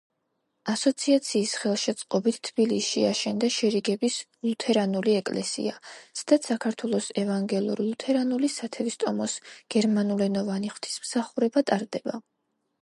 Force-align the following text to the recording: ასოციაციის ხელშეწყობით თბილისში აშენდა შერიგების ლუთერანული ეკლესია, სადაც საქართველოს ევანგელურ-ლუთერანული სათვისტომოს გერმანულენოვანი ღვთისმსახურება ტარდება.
ასოციაციის 0.71 1.51
ხელშეწყობით 1.63 2.39
თბილისში 2.47 3.03
აშენდა 3.09 3.49
შერიგების 3.57 4.17
ლუთერანული 4.47 5.15
ეკლესია, 5.19 5.75
სადაც 6.23 6.47
საქართველოს 6.53 7.11
ევანგელურ-ლუთერანული 7.25 8.51
სათვისტომოს 8.55 9.37
გერმანულენოვანი 9.77 10.73
ღვთისმსახურება 10.75 11.65
ტარდება. 11.73 12.19